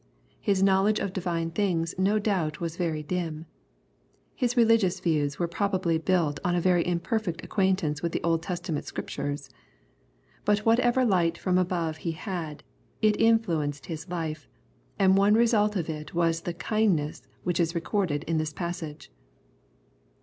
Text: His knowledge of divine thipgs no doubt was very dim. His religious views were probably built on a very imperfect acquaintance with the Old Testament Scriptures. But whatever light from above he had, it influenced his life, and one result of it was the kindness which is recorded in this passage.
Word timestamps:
His 0.39 0.63
knowledge 0.63 0.97
of 0.97 1.13
divine 1.13 1.51
thipgs 1.51 1.93
no 1.99 2.17
doubt 2.17 2.59
was 2.59 2.75
very 2.75 3.03
dim. 3.03 3.45
His 4.33 4.57
religious 4.57 4.99
views 4.99 5.37
were 5.37 5.47
probably 5.47 5.99
built 5.99 6.39
on 6.43 6.55
a 6.55 6.59
very 6.59 6.83
imperfect 6.83 7.45
acquaintance 7.45 8.01
with 8.01 8.11
the 8.11 8.23
Old 8.23 8.41
Testament 8.41 8.85
Scriptures. 8.87 9.51
But 10.43 10.65
whatever 10.65 11.05
light 11.05 11.37
from 11.37 11.59
above 11.59 11.97
he 11.97 12.13
had, 12.13 12.63
it 13.03 13.15
influenced 13.21 13.85
his 13.85 14.09
life, 14.09 14.47
and 14.97 15.15
one 15.15 15.35
result 15.35 15.75
of 15.75 15.87
it 15.87 16.15
was 16.15 16.41
the 16.41 16.53
kindness 16.55 17.21
which 17.43 17.59
is 17.59 17.75
recorded 17.75 18.23
in 18.23 18.39
this 18.39 18.53
passage. 18.53 19.11